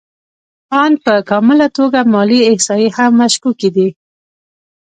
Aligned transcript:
آن 0.83 0.91
په 1.03 1.13
کامله 1.29 1.67
توګه 1.77 1.99
مالي 2.13 2.39
احصایې 2.51 2.89
هم 2.97 3.11
مشکوکې 3.21 3.69
دي 3.75 3.89